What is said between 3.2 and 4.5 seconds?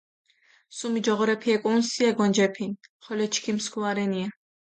ჩქიმ სქუა რენია.